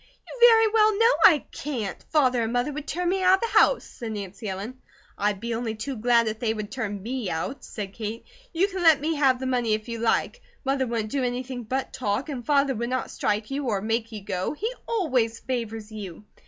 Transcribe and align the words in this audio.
"You 0.27 0.35
very 0.47 0.67
well 0.69 0.97
know 0.97 1.13
I 1.27 1.45
can't! 1.51 2.03
Father 2.09 2.41
and 2.41 2.51
Mother 2.51 2.73
would 2.73 2.87
turn 2.87 3.07
me 3.09 3.21
out 3.21 3.35
of 3.35 3.41
the 3.41 3.59
house," 3.59 3.83
said 3.83 4.13
Nancy 4.13 4.49
Ellen. 4.49 4.81
"I'd 5.15 5.39
be 5.39 5.53
only 5.53 5.75
too 5.75 5.95
glad 5.95 6.27
if 6.27 6.39
they 6.39 6.55
would 6.55 6.71
turn 6.71 7.03
me 7.03 7.29
out," 7.29 7.63
said 7.63 7.93
Kate. 7.93 8.25
"You 8.51 8.67
can 8.67 8.81
let 8.81 8.99
me 8.99 9.13
have 9.17 9.39
the 9.39 9.45
money 9.45 9.75
if 9.75 9.87
you 9.87 9.99
like. 9.99 10.41
Mother 10.65 10.87
wouldn't 10.87 11.11
do 11.11 11.23
anything 11.23 11.65
but 11.65 11.93
talk; 11.93 12.29
and 12.29 12.43
Father 12.43 12.73
would 12.73 12.89
not 12.89 13.11
strike 13.11 13.51
you, 13.51 13.65
or 13.67 13.79
make 13.79 14.11
you 14.11 14.23
go, 14.23 14.53
he 14.53 14.73
always 14.87 15.37
favours 15.39 15.91
you." 15.91 16.23